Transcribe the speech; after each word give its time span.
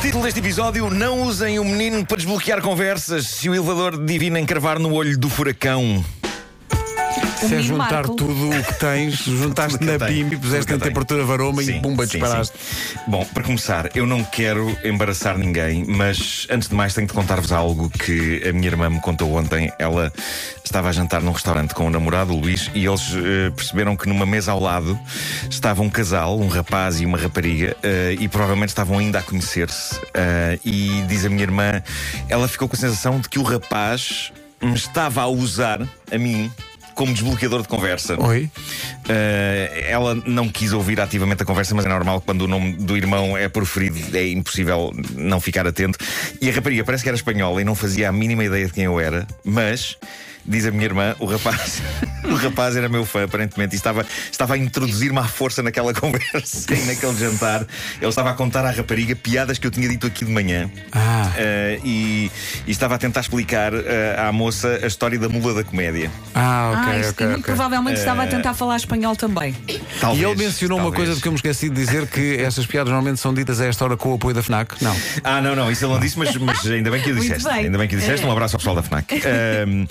Título 0.00 0.24
deste 0.24 0.40
episódio: 0.40 0.88
Não 0.88 1.20
usem 1.22 1.58
o 1.58 1.64
menino 1.64 2.06
para 2.06 2.16
desbloquear 2.16 2.62
conversas 2.62 3.26
se 3.26 3.50
o 3.50 3.54
elevador 3.54 4.02
divino 4.02 4.38
encravar 4.38 4.78
no 4.78 4.94
olho 4.94 5.18
do 5.18 5.28
furacão. 5.28 6.02
Se 7.40 7.54
é 7.54 7.62
juntar 7.62 7.92
Marco. 7.92 8.14
tudo 8.16 8.50
o 8.50 8.62
que 8.64 8.74
tens, 8.74 9.14
juntaste 9.24 9.82
na 9.84 9.98
BIM 9.98 10.28
e 10.32 10.36
puseste 10.36 10.72
em 10.72 10.78
temperatura 10.78 11.24
varoma 11.24 11.62
e 11.62 11.66
Sim, 11.66 11.80
pumba, 11.80 12.06
sim, 12.06 12.18
disparaste. 12.18 12.56
sim. 12.58 12.98
Bom, 13.08 13.24
para 13.24 13.42
começar, 13.42 13.90
eu 13.96 14.06
não 14.06 14.22
quero 14.24 14.76
embaraçar 14.84 15.38
ninguém, 15.38 15.84
mas 15.86 16.46
antes 16.50 16.68
de 16.68 16.74
mais 16.74 16.94
tenho 16.94 17.06
de 17.06 17.12
contar-vos 17.12 17.50
algo 17.52 17.88
que 17.90 18.42
a 18.48 18.52
minha 18.52 18.66
irmã 18.66 18.90
me 18.90 19.00
contou 19.00 19.32
ontem. 19.34 19.72
Ela 19.78 20.12
estava 20.64 20.88
a 20.88 20.92
jantar 20.92 21.22
num 21.22 21.32
restaurante 21.32 21.74
com 21.74 21.86
o 21.86 21.90
namorado, 21.90 22.32
o 22.34 22.38
Luís, 22.40 22.70
e 22.74 22.84
eles 22.86 23.02
eh, 23.14 23.50
perceberam 23.50 23.96
que 23.96 24.08
numa 24.08 24.26
mesa 24.26 24.52
ao 24.52 24.60
lado 24.60 24.98
estava 25.48 25.82
um 25.82 25.90
casal, 25.90 26.38
um 26.38 26.48
rapaz 26.48 27.00
e 27.00 27.06
uma 27.06 27.18
rapariga, 27.18 27.76
eh, 27.82 28.16
e 28.20 28.28
provavelmente 28.28 28.68
estavam 28.68 28.98
ainda 28.98 29.18
a 29.18 29.22
conhecer-se. 29.22 29.98
Eh, 30.14 30.58
e 30.64 31.04
diz 31.08 31.24
a 31.24 31.28
minha 31.28 31.42
irmã, 31.42 31.82
ela 32.28 32.46
ficou 32.46 32.68
com 32.68 32.76
a 32.76 32.78
sensação 32.78 33.18
de 33.18 33.28
que 33.28 33.38
o 33.38 33.42
rapaz 33.42 34.32
me 34.62 34.74
estava 34.74 35.22
a 35.22 35.26
usar, 35.26 35.80
a 36.12 36.18
mim, 36.18 36.50
como 36.94 37.12
desbloqueador 37.12 37.62
de 37.62 37.68
conversa. 37.68 38.20
Oi? 38.20 38.44
Uh, 38.44 39.88
ela 39.88 40.14
não 40.26 40.48
quis 40.48 40.72
ouvir 40.72 41.00
ativamente 41.00 41.42
a 41.42 41.46
conversa, 41.46 41.74
mas 41.74 41.86
é 41.86 41.88
normal 41.88 42.20
que 42.20 42.26
quando 42.26 42.42
o 42.42 42.48
nome 42.48 42.72
do 42.74 42.96
irmão 42.96 43.36
é 43.36 43.48
proferido 43.48 43.98
é 44.16 44.28
impossível 44.28 44.92
não 45.14 45.40
ficar 45.40 45.66
atento. 45.66 45.98
E 46.40 46.48
a 46.48 46.52
rapariga 46.52 46.84
parece 46.84 47.02
que 47.02 47.08
era 47.08 47.16
espanhola 47.16 47.60
e 47.60 47.64
não 47.64 47.74
fazia 47.74 48.08
a 48.08 48.12
mínima 48.12 48.44
ideia 48.44 48.66
de 48.66 48.72
quem 48.72 48.84
eu 48.84 48.98
era, 48.98 49.26
mas. 49.44 49.96
Diz 50.44 50.66
a 50.66 50.70
minha 50.70 50.84
irmã, 50.84 51.14
o 51.18 51.26
rapaz, 51.26 51.82
o 52.24 52.34
rapaz 52.34 52.76
era 52.76 52.88
meu 52.88 53.04
fã, 53.04 53.24
aparentemente, 53.24 53.74
e 53.74 53.76
estava, 53.76 54.04
estava 54.30 54.54
a 54.54 54.58
introduzir-me 54.58 55.18
à 55.18 55.24
força 55.24 55.62
naquela 55.62 55.92
conversa 55.94 56.74
e 56.74 56.84
naquele 56.84 57.16
jantar. 57.16 57.66
Ele 58.00 58.08
estava 58.08 58.30
a 58.30 58.34
contar 58.34 58.64
à 58.64 58.70
rapariga 58.70 59.14
piadas 59.16 59.58
que 59.58 59.66
eu 59.66 59.70
tinha 59.70 59.88
dito 59.88 60.06
aqui 60.06 60.24
de 60.24 60.30
manhã. 60.30 60.70
Ah. 60.92 61.32
Uh, 61.34 61.86
e, 61.86 62.30
e 62.66 62.70
estava 62.70 62.94
a 62.94 62.98
tentar 62.98 63.20
explicar 63.20 63.72
uh, 63.74 63.78
à 64.28 64.32
moça 64.32 64.80
a 64.82 64.86
história 64.86 65.18
da 65.18 65.28
mula 65.28 65.54
da 65.54 65.64
comédia. 65.64 66.10
Ah, 66.34 66.50
ah, 66.50 66.82
ok, 66.82 67.00
isto 67.00 67.10
ok. 67.10 67.26
muito 67.26 67.40
ok. 67.40 67.54
provavelmente 67.54 67.98
estava 67.98 68.22
a 68.22 68.26
tentar 68.26 68.54
falar 68.54 68.76
espanhol 68.76 69.16
também. 69.16 69.54
E 69.68 69.78
Talvez, 70.00 70.22
ele 70.22 70.34
mencionou 70.36 70.78
uma 70.78 70.84
talvez. 70.84 71.04
coisa 71.04 71.14
de 71.14 71.22
que 71.22 71.28
eu 71.28 71.32
me 71.32 71.36
esqueci 71.36 71.68
de 71.68 71.74
dizer: 71.74 72.06
que 72.06 72.36
essas 72.36 72.66
piadas 72.66 72.92
normalmente 72.92 73.20
são 73.20 73.32
ditas 73.32 73.60
a 73.60 73.66
esta 73.66 73.84
hora 73.84 73.96
com 73.96 74.10
o 74.10 74.14
apoio 74.14 74.34
da 74.34 74.42
FNAC. 74.42 74.82
Não. 74.82 74.96
Ah, 75.22 75.40
não, 75.40 75.54
não, 75.54 75.70
isso 75.70 75.84
ele 75.84 75.92
não 75.92 76.00
disse, 76.00 76.18
mas, 76.18 76.34
mas 76.36 76.66
ainda 76.66 76.90
bem 76.90 77.02
que 77.02 77.12
o 77.12 77.14
disseste. 77.14 77.44
bem. 77.44 77.64
Ainda 77.66 77.78
bem 77.78 77.88
que 77.88 77.96
o 77.96 77.98
disseste. 77.98 78.26
Um 78.26 78.32
abraço 78.32 78.56
ao 78.56 78.58
pessoal 78.58 78.76
da 78.76 78.82
FNAC. 78.82 79.14
Ahm, 79.24 79.86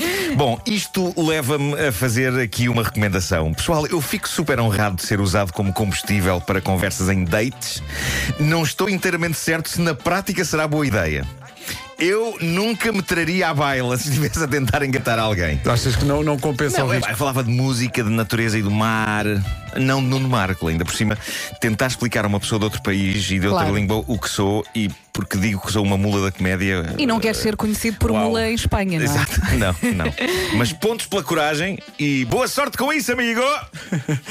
bom, 0.49 0.59
isto 0.65 1.13
leva-me 1.15 1.73
a 1.79 1.91
fazer 1.91 2.39
aqui 2.39 2.67
uma 2.69 2.81
recomendação. 2.83 3.53
Pessoal, 3.53 3.85
eu 3.85 4.01
fico 4.01 4.27
super 4.27 4.59
honrado 4.59 4.95
de 4.95 5.03
ser 5.03 5.19
usado 5.21 5.53
como 5.53 5.71
combustível 5.71 6.41
para 6.41 6.59
conversas 6.59 7.07
em 7.09 7.23
dates. 7.23 7.83
Não 8.39 8.63
estou 8.63 8.89
inteiramente 8.89 9.37
certo 9.37 9.69
se 9.69 9.79
na 9.79 9.93
prática 9.93 10.43
será 10.43 10.67
boa 10.67 10.85
ideia. 10.87 11.23
Eu 11.99 12.37
nunca 12.39 12.91
me 12.93 13.01
traria 13.01 13.49
à 13.49 13.53
baila 13.53 13.95
se 13.97 14.07
estivesse 14.07 14.41
a 14.41 14.47
tentar 14.47 14.81
engatar 14.83 15.19
alguém. 15.19 15.59
Achas 15.65 15.95
que 15.97 16.05
não, 16.05 16.23
não 16.23 16.39
compensa 16.39 16.81
o 16.83 16.87
Não, 16.87 16.93
é, 16.93 16.97
risco? 16.97 17.11
eu 17.11 17.17
falava 17.17 17.43
de 17.43 17.51
música, 17.51 18.01
de 18.01 18.09
natureza 18.09 18.57
e 18.57 18.61
do 18.61 18.71
mar, 18.71 19.25
não 19.75 20.01
de 20.01 20.07
Nuno 20.07 20.29
Marco, 20.29 20.67
ainda 20.69 20.85
por 20.85 20.95
cima, 20.95 21.17
tentar 21.59 21.87
explicar 21.87 22.23
a 22.23 22.27
uma 22.29 22.39
pessoa 22.39 22.57
de 22.57 22.65
outro 22.65 22.81
país 22.81 23.25
e 23.29 23.37
de 23.37 23.45
outra 23.47 23.65
Claro. 23.65 23.75
língua 23.75 24.03
o 24.07 24.17
que 24.17 24.29
sou 24.29 24.65
e 24.73 24.89
porque 25.19 25.37
digo 25.37 25.59
que 25.59 25.69
sou 25.69 25.83
uma 25.83 25.97
mula 25.97 26.21
da 26.21 26.31
comédia. 26.31 26.95
E 26.97 27.05
não 27.05 27.19
queres 27.19 27.41
ser 27.41 27.57
conhecido 27.57 27.97
por 27.97 28.09
Uau. 28.09 28.23
mula 28.23 28.47
em 28.49 28.53
Espanha, 28.53 28.99
não 28.99 29.05
é? 29.05 29.09
Exato, 29.09 29.41
não, 29.59 29.75
não. 29.93 30.05
Mas 30.55 30.71
pontos 30.71 31.07
pela 31.07 31.21
coragem 31.21 31.77
e 31.99 32.23
boa 32.23 32.47
sorte 32.47 32.77
com 32.77 32.93
isso, 32.93 33.11
amigo! 33.11 33.41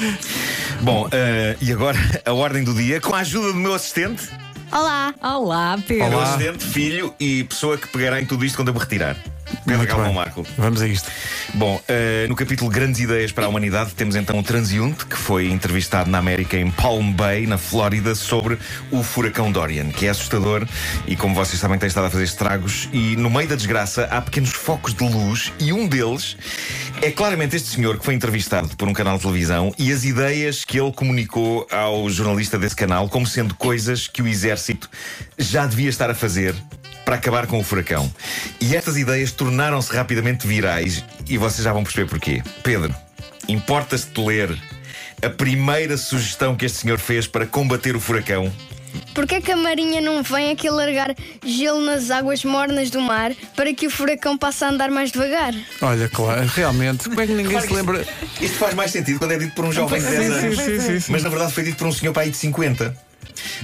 Bom, 0.81 1.07
eh, 1.11 1.55
e 1.61 1.71
agora 1.71 1.99
a 2.25 2.33
ordem 2.33 2.63
do 2.63 2.73
dia, 2.73 2.99
com 2.99 3.13
a 3.13 3.19
ajuda 3.19 3.49
do 3.53 3.59
meu 3.59 3.75
assistente, 3.75 4.27
Olá. 4.71 5.13
Olá, 5.21 5.77
Pedro. 5.87 6.09
meu 6.09 6.17
Olá. 6.17 6.33
assistente, 6.35 6.63
filho 6.65 7.13
e 7.19 7.43
pessoa 7.43 7.77
que 7.77 7.87
pegará 7.87 8.19
em 8.19 8.25
tudo 8.25 8.43
isto 8.43 8.55
quando 8.55 8.69
eu 8.69 8.73
me 8.73 8.79
retirar. 8.79 9.15
Pedro 9.65 9.87
Galvão. 9.87 10.13
Marco. 10.13 10.45
Vamos 10.57 10.81
a 10.81 10.87
isto. 10.87 11.09
Bom, 11.53 11.81
eh, 11.87 12.25
no 12.27 12.35
capítulo 12.35 12.69
Grandes 12.69 12.99
Ideias 12.99 13.31
para 13.31 13.45
a 13.45 13.49
Humanidade, 13.49 13.91
temos 13.95 14.15
então 14.15 14.37
o 14.39 14.43
transeunte 14.43 15.05
que 15.05 15.17
foi 15.17 15.49
entrevistado 15.49 16.09
na 16.09 16.17
América, 16.17 16.57
em 16.57 16.69
Palm 16.71 17.11
Bay, 17.11 17.47
na 17.47 17.57
Flórida, 17.57 18.15
sobre 18.15 18.57
o 18.91 19.03
furacão 19.03 19.51
Dorian, 19.51 19.89
que 19.89 20.05
é 20.05 20.09
assustador 20.09 20.67
e, 21.07 21.15
como 21.15 21.35
vocês 21.35 21.59
sabem, 21.59 21.77
tem 21.77 21.87
estado 21.87 22.05
a 22.05 22.09
fazer 22.09 22.23
estragos. 22.23 22.89
E 22.91 23.15
no 23.15 23.29
meio 23.29 23.47
da 23.47 23.55
desgraça 23.55 24.05
há 24.05 24.21
pequenos 24.21 24.51
focos 24.51 24.93
de 24.93 25.03
luz, 25.03 25.51
e 25.59 25.71
um 25.73 25.87
deles 25.87 26.37
é 27.01 27.11
claramente 27.11 27.55
este 27.55 27.69
senhor 27.69 27.97
que 27.97 28.05
foi 28.05 28.13
entrevistado 28.13 28.75
por 28.75 28.87
um 28.87 28.93
canal 28.93 29.15
de 29.15 29.23
televisão 29.23 29.73
e 29.77 29.91
as 29.91 30.03
ideias 30.03 30.65
que 30.65 30.79
ele 30.79 30.91
comunicou 30.91 31.65
ao 31.71 32.09
jornalista 32.09 32.57
desse 32.57 32.75
canal 32.75 33.07
como 33.07 33.25
sendo 33.25 33.55
coisas 33.55 34.07
que 34.07 34.21
o 34.21 34.27
exército 34.27 34.89
já 35.37 35.65
devia 35.65 35.89
estar 35.89 36.09
a 36.09 36.15
fazer 36.15 36.53
para 37.05 37.15
acabar 37.15 37.47
com 37.47 37.57
o 37.57 37.63
furacão. 37.63 38.11
E 38.61 38.75
estas 38.75 38.95
ideias 38.95 39.31
tornaram-se 39.39 39.95
rapidamente 39.95 40.45
virais 40.45 41.01
e 41.25 41.37
vocês 41.37 41.63
já 41.63 41.71
vão 41.71 41.81
perceber 41.81 42.09
porquê. 42.09 42.43
Pedro, 42.61 42.93
importa-se 43.47 44.07
de 44.09 44.19
ler 44.21 44.57
a 45.23 45.29
primeira 45.29 45.95
sugestão 45.95 46.57
que 46.57 46.65
este 46.65 46.79
senhor 46.79 46.99
fez 46.99 47.25
para 47.25 47.45
combater 47.45 47.95
o 47.95 48.01
furacão? 48.01 48.51
Porquê 49.13 49.39
que 49.39 49.49
a 49.51 49.55
Marinha 49.55 50.01
não 50.01 50.21
vem 50.23 50.51
aqui 50.51 50.69
largar 50.69 51.15
gelo 51.45 51.79
nas 51.85 52.11
águas 52.11 52.43
mornas 52.43 52.89
do 52.89 52.99
mar 52.99 53.31
para 53.55 53.73
que 53.73 53.87
o 53.87 53.89
furacão 53.89 54.37
passe 54.37 54.65
a 54.65 54.69
andar 54.69 54.91
mais 54.91 55.09
devagar? 55.09 55.53
Olha, 55.81 56.09
claro, 56.09 56.45
realmente, 56.47 57.07
como 57.07 57.21
é 57.21 57.25
que 57.27 57.31
ninguém 57.31 57.51
Claro 57.51 57.61
se 57.61 57.67
que 57.69 57.75
lembra? 57.75 58.05
Isto, 58.41 58.57
faz 58.57 58.73
mais 58.73 58.91
sentido 58.91 59.19
quando 59.19 59.31
é 59.31 59.37
dito 59.37 59.55
por 59.55 59.63
um 59.63 59.71
jovem 59.71 60.01
de 60.01 60.05
Sim, 60.07 60.17
10 60.17 60.25
sim, 60.33 60.33
anos. 60.47 60.57
sim, 60.57 60.79
sim, 60.81 60.99
sim. 60.99 61.11
Mas 61.13 61.23
na 61.23 61.29
verdade 61.29 61.53
foi 61.53 61.63
dito 61.63 61.77
por 61.77 61.87
um 61.87 61.93
senhor 61.93 62.11
para 62.11 62.23
aí 62.23 62.29
de 62.29 62.37
50. 62.37 62.93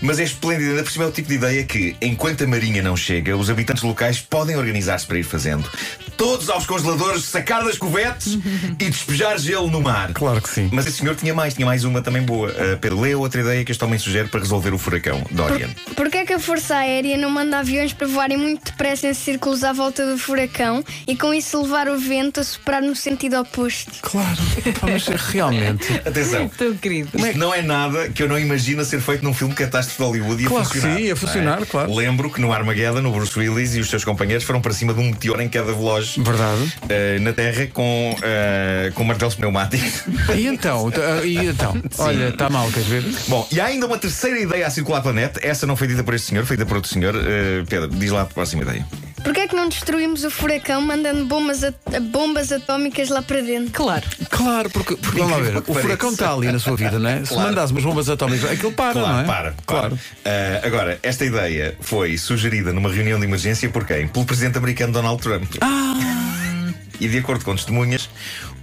Mas 0.02 0.19
é 0.19 0.24
esplêndido, 0.24 0.72
ainda 0.72 0.84
por 0.84 0.91
cima 0.91 1.06
é 1.06 1.08
o 1.08 1.12
tipo 1.12 1.30
de 1.30 1.36
ideia 1.36 1.63
que, 1.63 1.96
enquanto 2.02 2.44
a 2.44 2.47
Marinha 2.47 2.81
não 2.81 2.96
chega, 2.96 3.36
os 3.36 3.50
habitantes 3.50 3.84
locais 3.84 4.19
podem 4.19 4.56
organizar-se 4.56 5.06
para 5.06 5.18
ir 5.18 5.24
fazendo. 5.24 5.69
Todos 6.18 6.50
aos 6.50 6.66
congeladores, 6.66 7.24
sacar 7.26 7.64
das 7.64 7.78
covetes 7.78 8.38
e 8.80 8.86
despejar 8.90 9.38
gelo 9.38 9.70
no 9.70 9.81
mar. 9.81 10.14
Claro 10.14 10.42
que 10.42 10.50
sim. 10.50 10.70
Mas 10.72 10.88
esse 10.88 10.98
senhor 11.00 11.16
tinha 11.16 11.34
mais, 11.34 11.53
tinha 11.53 11.66
mais 11.66 11.84
uma 11.84 12.02
também 12.02 12.22
boa. 12.22 12.50
Uh, 12.50 12.78
Pedro, 12.80 13.02
lê 13.02 13.16
outra 13.16 13.42
ideia 13.42 13.64
que 13.66 13.72
este 13.72 13.84
homem 13.84 14.00
sugere 14.00 14.28
para 14.28 14.40
resolver 14.40 14.74
o 14.74 14.78
furacão, 14.78 15.22
Dorian. 15.31 15.70
Porquê 15.96 16.26
que 16.26 16.34
a 16.34 16.40
Força 16.40 16.76
Aérea 16.76 17.18
não 17.18 17.30
manda 17.30 17.59
aviões 17.59 17.94
para 17.94 18.08
voarem 18.08 18.38
muito 18.38 18.66
depressa 18.72 19.08
em 19.08 19.14
círculos 19.14 19.64
à 19.64 19.74
volta 19.74 20.06
do 20.06 20.18
furacão 20.18 20.84
e 21.08 21.16
com 21.16 21.34
isso 21.34 21.62
levar 21.62 21.88
o 21.88 21.98
vento 22.00 22.40
a 22.40 22.44
soprar 22.44 22.82
no 22.82 22.96
sentido 22.96 23.40
oposto? 23.40 23.92
Claro, 24.02 24.38
mas 24.84 25.06
realmente. 25.08 25.94
Atenção. 26.06 26.50
Tão 26.50 26.74
querido. 26.76 27.09
Isto 27.14 27.38
não 27.38 27.53
é 27.53 27.62
nada 27.62 28.09
que 28.09 28.24
eu 28.24 28.28
não 28.30 28.40
imagino 28.40 28.82
a 28.82 28.86
ser 28.86 29.02
feito 29.02 29.24
num 29.24 29.34
filme 29.34 29.53
catástrofe 29.53 29.97
de 29.97 30.03
Hollywood 30.03 30.44
e 30.44 30.46
a 30.46 30.50
Claro 30.50 30.66
que 30.70 30.74
funcionar. 30.76 30.97
sim, 30.97 31.09
não 31.09 31.16
funcionar, 31.16 31.66
claro. 31.66 31.94
Lembro 31.94 32.30
que 32.30 32.40
no 32.42 32.52
Armageddon, 32.53 33.06
o 33.08 33.12
Bruce 33.12 33.38
Willis 33.38 33.76
e 33.76 33.80
os 33.80 33.90
seus 33.90 34.03
companheiros 34.03 34.46
foram 34.46 34.62
para 34.62 34.74
cima 34.74 34.94
de 34.94 35.00
um 35.00 35.09
meteoro 35.09 35.42
em 35.42 35.50
queda 35.50 35.74
veloz 35.74 36.15
Verdade. 36.18 36.74
eh, 36.90 37.20
na 37.20 37.34
Terra 37.34 37.68
com, 37.74 38.16
eh, 38.22 38.92
com 38.94 39.03
martelos 39.03 39.36
pneumáticos. 39.36 40.03
E 40.36 40.48
então? 40.48 40.92
E 41.24 41.38
então? 41.38 41.76
Olha, 42.00 42.30
está 42.30 42.50
mal, 42.50 42.70
queres 42.72 42.88
ver? 42.88 43.03
Bom, 43.28 43.48
e 43.52 43.59
há 43.59 43.66
ainda 43.66 43.86
uma 43.86 43.98
terceira 43.98 44.40
ideia 44.40 44.68
a 44.68 44.70
circular 44.70 45.02
pela 45.02 45.14
net. 45.14 45.40
Essa 45.42 45.66
não 45.68 45.76
foi 45.76 45.88
dita 45.88 46.03
por 46.03 46.14
este 46.14 46.28
senhor, 46.28 46.46
foi 46.46 46.56
dita 46.58 46.68
por 46.68 46.76
outro 46.78 46.92
senhor. 46.92 47.16
Eh, 47.16 47.64
Pedro, 47.70 47.90
diz 47.90 48.12
lá 48.12 48.22
a 48.22 48.26
próxima 48.26 48.64
ideia. 48.64 48.86
Porquê 49.25 49.47
que 49.47 49.56
não 49.56 49.68
destruímos 49.68 50.24
o 50.24 50.30
furacão 50.30 50.80
mandando 50.81 51.25
bombas, 51.25 51.63
at- 51.63 51.75
bombas 52.12 52.52
atómicas 52.52 53.09
lá 53.09 53.22
para 53.22 53.41
dentro? 53.41 53.72
Claro. 53.74 54.06
Claro, 54.30 54.69
porque, 54.69 54.96
porque 54.96 55.19
vamos 55.19 55.36
lá 55.36 55.44
ver, 55.44 55.58
o 55.68 55.74
furacão 55.74 56.12
está 56.12 56.31
ali 56.31 56.52
na 56.52 56.59
sua 56.59 56.78
vida, 56.78 56.97
não 57.00 57.09
é? 57.09 57.25
Se 57.25 57.34
Claro. 57.34 57.50
mandasse 57.50 57.74
umas 57.74 57.84
bombas 57.84 58.08
atómicas, 58.09 58.50
aquilo 58.52 58.72
para, 58.72 58.94
Claro, 58.94 59.09
não 59.14 59.19
é? 59.19 59.24
para, 59.25 59.56
Claro. 59.66 60.00
para. 60.24 60.31
Ah, 60.31 60.62
agora, 60.68 61.00
esta 61.03 61.25
ideia 61.25 61.75
foi 61.81 62.18
sugerida 62.18 62.72
numa 62.72 62.90
reunião 62.94 63.19
de 63.19 63.25
emergência 63.25 63.68
por 63.69 63.84
quem? 63.85 64.08
Pelo 64.08 64.25
presidente 64.25 64.58
americano 64.59 64.94
Donald 64.94 65.22
Trump. 65.22 65.56
Ah! 65.59 66.72
E 67.02 67.08
de 67.09 67.18
acordo 67.18 67.44
com 67.44 67.55
testemunhas, 67.55 68.08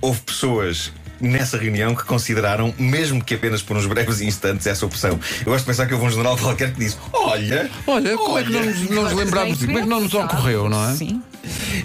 houve 0.00 0.20
pessoas 0.20 0.90
nessa 1.22 1.56
reunião 1.56 1.94
que 1.94 2.04
consideraram, 2.04 2.74
mesmo 2.78 3.22
que 3.24 3.34
apenas 3.34 3.62
por 3.62 3.76
uns 3.76 3.86
breves 3.86 4.20
instantes, 4.20 4.66
essa 4.66 4.84
opção. 4.84 5.18
Eu 5.40 5.46
gosto 5.52 5.60
de 5.60 5.66
pensar 5.66 5.86
que 5.86 5.94
houve 5.94 6.06
um 6.06 6.10
general 6.10 6.36
qualquer 6.36 6.72
que 6.72 6.80
disse: 6.80 6.96
Olha, 7.12 7.70
Olha, 7.86 8.16
como 8.16 8.38
é 8.38 8.42
que 8.44 8.50
não 8.50 8.62
nos, 8.64 8.90
não 8.90 9.02
nos 9.04 9.12
lembramos 9.12 9.54
disso? 9.54 9.66
Como 9.66 9.78
é 9.78 9.82
que 9.82 9.88
não 9.88 10.00
nos 10.00 10.14
ocorreu, 10.14 10.68
não 10.68 10.90
é? 10.90 10.94
Sim. 10.94 11.22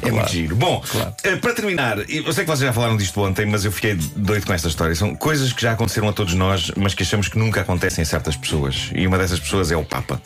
É 0.04 0.12
muito 0.12 0.30
giro. 0.32 0.56
Bom, 0.56 0.84
Claro. 0.88 1.14
eh, 1.24 1.36
para 1.38 1.54
terminar, 1.54 1.98
eu 2.10 2.32
sei 2.32 2.44
que 2.44 2.50
vocês 2.50 2.60
já 2.60 2.74
falaram 2.74 2.96
disto 2.96 3.20
ontem, 3.22 3.46
mas 3.46 3.66
eu 3.66 3.72
fiquei 3.72 3.96
doido 4.16 4.46
com 4.46 4.54
esta 4.54 4.68
história. 4.68 4.94
São 4.96 5.16
coisas 5.16 5.52
que 5.52 5.62
já 5.62 5.72
aconteceram 5.72 6.08
a 6.10 6.14
todos 6.14 6.34
nós, 6.36 6.72
mas 6.78 6.94
que 6.94 7.02
achamos 7.02 7.28
que 7.28 7.40
nunca 7.40 7.62
acontecem 7.62 8.04
a 8.04 8.06
certas 8.06 8.36
pessoas. 8.36 8.92
E 8.94 9.08
uma 9.08 9.18
dessas 9.18 9.40
pessoas 9.40 9.72
é 9.72 9.76
o 9.76 9.84
Papa. 9.84 10.22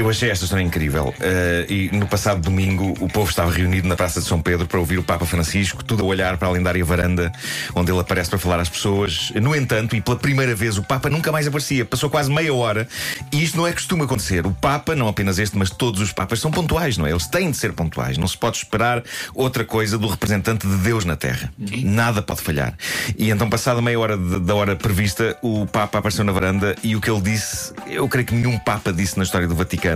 Eu 0.00 0.08
achei 0.08 0.30
esta 0.30 0.44
história 0.46 0.62
incrível. 0.64 1.14
Eh, 1.20 1.66
e 1.68 1.90
no 1.94 2.06
passado 2.06 2.40
domingo 2.40 2.94
o 3.00 3.06
povo 3.06 3.28
estava 3.28 3.50
reunido 3.50 3.86
na 3.86 3.94
Praça 3.96 4.18
de 4.18 4.26
São 4.26 4.40
Pedro 4.40 4.66
para 4.66 4.78
ouvir 4.80 4.98
o 4.98 5.02
Papa 5.02 5.26
Francisco, 5.26 5.84
tudo 5.84 6.02
a 6.02 6.06
olhar 6.06 6.38
para 6.38 6.48
a 6.48 6.50
lendária 6.50 6.82
varanda 6.82 7.30
onde 7.74 7.92
ele 7.92 8.00
aparece 8.00 8.30
para 8.30 8.38
falar 8.38 8.58
às 8.60 8.68
pessoas. 8.70 9.30
No 9.34 9.54
entanto, 9.54 9.94
e 9.94 10.00
pela 10.00 10.16
primeira 10.16 10.54
vez, 10.54 10.78
o 10.78 10.82
Papa 10.82 11.10
nunca 11.10 11.30
mais 11.30 11.46
aparecia. 11.46 11.84
Passou 11.84 12.08
quase 12.08 12.32
meia 12.32 12.52
hora. 12.54 12.88
E 13.30 13.42
isto 13.44 13.58
não 13.58 13.66
é 13.66 13.72
costume 13.74 14.04
acontecer. 14.04 14.46
O 14.46 14.52
Papa, 14.52 14.96
não 14.96 15.06
apenas 15.06 15.38
este, 15.38 15.58
mas 15.58 15.68
todos 15.68 16.00
os 16.00 16.12
Papas, 16.14 16.40
são 16.40 16.50
pontuais, 16.50 16.96
não 16.96 17.06
é? 17.06 17.10
Eles 17.10 17.26
têm 17.26 17.50
de 17.50 17.58
ser 17.58 17.74
pontuais. 17.74 18.16
Não 18.16 18.26
se 18.26 18.38
pode 18.38 18.56
esperar 18.56 19.02
outra 19.34 19.66
coisa 19.66 19.98
do 19.98 20.08
representante 20.08 20.66
de 20.66 20.76
Deus 20.76 21.04
na 21.04 21.14
Terra. 21.14 21.52
Nada 21.58 22.22
pode 22.22 22.40
falhar. 22.40 22.72
E 23.18 23.28
então, 23.28 23.50
passada 23.50 23.82
meia 23.82 24.00
hora 24.00 24.16
de- 24.16 24.40
da 24.40 24.54
hora 24.54 24.74
prevista, 24.76 25.36
o 25.42 25.66
Papa 25.66 25.98
apareceu 25.98 26.24
na 26.24 26.32
varanda 26.32 26.74
e 26.82 26.96
o 26.96 27.02
que 27.02 27.10
ele 27.10 27.20
disse, 27.20 27.74
eu 27.86 28.08
creio 28.08 28.26
que 28.26 28.34
nenhum 28.34 28.58
Papa 28.58 28.90
disse 28.94 29.18
na 29.18 29.24
história 29.24 29.46
do 29.46 29.54
Vaticano. 29.54 29.89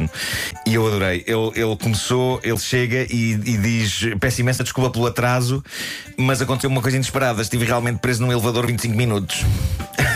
E 0.66 0.74
eu 0.74 0.86
adorei. 0.86 1.24
Ele, 1.26 1.52
ele 1.54 1.76
começou, 1.76 2.40
ele 2.42 2.58
chega 2.58 3.06
e, 3.10 3.32
e 3.32 3.56
diz: 3.56 4.00
Peço 4.20 4.40
imensa 4.40 4.62
desculpa 4.62 4.90
pelo 4.90 5.06
atraso, 5.06 5.62
mas 6.16 6.40
aconteceu 6.40 6.70
uma 6.70 6.82
coisa 6.82 6.96
inesperada. 6.96 7.42
Estive 7.42 7.64
realmente 7.64 7.98
preso 7.98 8.22
num 8.22 8.32
elevador 8.32 8.66
25 8.66 8.96
minutos. 8.96 9.44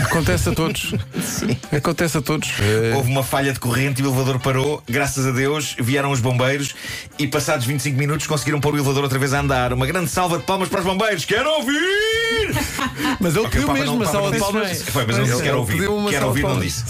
Acontece 0.03 0.49
a 0.49 0.53
todos. 0.53 0.93
Acontece 1.71 2.17
a 2.17 2.21
todos. 2.21 2.49
Eh, 2.59 2.93
Houve 2.95 3.11
uma 3.11 3.23
falha 3.23 3.53
de 3.53 3.59
corrente 3.59 4.01
e 4.01 4.05
o 4.05 4.07
elevador 4.07 4.39
parou. 4.39 4.81
Graças 4.87 5.25
a 5.25 5.31
Deus 5.31 5.75
vieram 5.79 6.11
os 6.11 6.19
bombeiros 6.19 6.73
e, 7.17 7.27
passados 7.27 7.65
25 7.65 7.97
minutos, 7.97 8.25
conseguiram 8.25 8.59
pôr 8.59 8.73
o 8.73 8.77
elevador 8.77 9.03
outra 9.03 9.19
vez 9.19 9.33
a 9.33 9.39
andar. 9.39 9.73
Uma 9.73 9.85
grande 9.85 10.09
salva 10.09 10.37
de 10.37 10.43
palmas 10.43 10.69
para 10.69 10.79
os 10.79 10.85
bombeiros. 10.85 11.25
Quero 11.25 11.49
ouvir! 11.49 12.18
Mas 13.19 13.35
ele 13.35 13.47
pediu 13.49 13.63
o 13.63 13.67
Papa 13.67 13.79
mesmo 13.79 13.95
uma 13.95 14.05
salva 14.05 14.31
de 14.31 14.39
palmas. 14.39 14.81
Foi, 14.83 15.05
mas 15.05 15.17
ele 15.17 15.27
disse 15.27 15.41
quero 15.43 15.57
ouvir. 15.59 15.79
de 15.79 15.87
ouvir, 15.87 16.43
não 16.43 16.59
disse. 16.59 16.83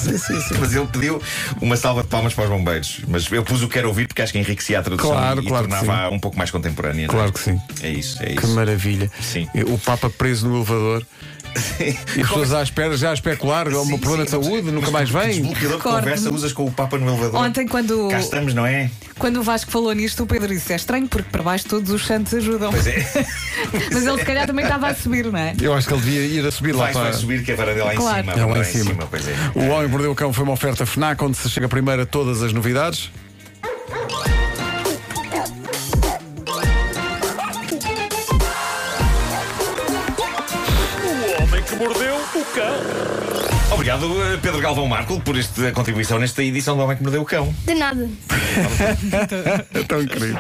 Mas 0.60 0.76
ele 0.76 0.86
pediu 0.88 1.22
uma 1.62 1.76
salva 1.76 2.04
de 2.04 2.08
palmas 2.08 2.34
para 2.34 2.44
os 2.46 2.50
bombeiros. 2.50 3.02
Mas 3.08 3.32
eu 3.32 3.44
pus 3.44 3.62
o 3.64 3.68
quero 3.68 3.88
ouvir 3.88 4.08
porque 4.08 4.22
acho 4.22 4.32
que 4.34 4.40
enriquecia 4.40 4.80
a 4.80 4.84
tradução 4.84 5.12
Claro, 5.12 5.42
e 5.42 5.46
claro 5.48 5.68
que 5.68 5.76
tornava 5.76 6.14
um 6.14 6.20
pouco 6.20 6.38
mais 6.38 6.52
contemporânea. 6.52 7.08
não 7.08 7.14
é? 7.14 7.18
Claro 7.18 7.34
que 7.34 7.40
sim. 7.40 7.60
É 7.82 7.90
isso, 7.90 8.22
é 8.22 8.28
Que 8.36 8.46
isso. 8.46 8.54
maravilha. 8.56 9.10
Sim. 9.22 9.48
O 9.68 9.78
Papa 9.78 10.10
preso 10.10 10.48
no 10.48 10.58
elevador. 10.58 11.06
E 11.80 12.22
as 12.22 12.28
pessoas 12.28 12.54
à 12.54 12.62
espera, 12.62 12.96
já 12.98 13.12
a 13.12 13.14
especular, 13.14 13.68
é 13.68 13.76
um 13.78 13.86
Sim, 13.86 13.98
problema 13.98 14.26
de 14.26 14.32
saúde, 14.32 14.62
mas 14.64 14.74
nunca 14.74 14.92
mais 14.92 15.10
vem. 15.10 15.28
Desbloqueador 15.28 15.56
de 15.70 15.76
Recordo-me. 15.78 16.02
conversa 16.02 16.32
usas 16.34 16.54
com 16.54 16.66
o 16.66 16.72
Papa 16.72 16.98
no 16.98 17.08
elevador. 17.08 17.42
Ontem, 17.42 17.68
quando, 17.68 18.08
Cá 18.10 18.20
estamos, 18.20 18.54
não 18.54 18.66
é? 18.66 18.90
quando 19.18 19.38
o 19.38 19.44
Vasco 19.44 19.72
falou 19.72 19.92
nisto, 19.94 20.24
o 20.24 20.28
Pedro 20.28 20.48
disse: 20.50 20.74
é 20.74 20.76
estranho 20.76 21.08
porque 21.08 21.30
para 21.32 21.42
baixo 21.44 21.66
todos 21.68 21.90
os 21.92 22.06
santos 22.06 22.34
ajudam. 22.34 22.72
Pois 22.72 22.86
é. 22.88 22.96
Mas 23.94 24.06
ele 24.06 24.18
se 24.20 24.26
calhar 24.26 24.46
também 24.48 24.66
estava 24.66 24.88
a 24.88 24.96
subir, 24.96 25.26
não 25.26 25.38
é? 25.40 25.54
Eu 25.62 25.74
acho 25.74 25.88
que 25.88 25.94
ele 25.94 26.02
devia 26.02 26.22
ir 26.40 26.46
a 26.46 26.52
subir 26.52 26.74
lá 26.76 26.86
Vai, 26.86 26.94
para. 26.94 27.04
vai 27.04 27.14
subir 27.14 27.44
que 27.44 27.52
a 27.52 27.56
dele 27.56 27.82
lá 27.82 27.94
em 27.94 27.98
Claro. 27.98 28.20
cima. 28.32 28.34
É 28.42 28.46
lá 28.46 28.60
em 28.60 28.64
cima. 28.64 29.08
pois 29.10 29.28
é. 29.28 29.34
O 29.56 29.68
Homem 29.70 29.88
Mordeu 29.88 30.12
o 30.12 30.16
Cão 30.16 30.34
foi 30.34 30.44
uma 30.44 30.54
oferta 30.54 30.86
FNAC, 30.86 31.24
onde 31.24 31.38
se 31.38 31.50
chega 31.50 31.68
primeiro 31.70 32.02
a 32.02 32.06
todas 32.06 32.42
as 32.44 32.52
novidades. 32.54 33.10
Mordeu 41.80 42.16
o 42.16 42.46
cão. 42.54 42.76
Obrigado, 43.72 44.06
eh, 44.24 44.38
Pedro 44.42 44.60
Galvão 44.60 44.86
Marco, 44.86 45.22
por 45.22 45.38
esta 45.38 45.72
contribuição 45.72 46.20
nesta 46.20 46.44
edição 46.44 46.76
do 46.76 46.84
Homem 46.84 46.98
que 46.98 47.04
Mordeu 47.04 47.22
o 47.22 47.26
Cão. 47.26 47.54
De 47.66 47.74
nada. 47.74 48.10
É 49.74 49.84
tão 49.84 50.02
incrível. 50.02 50.38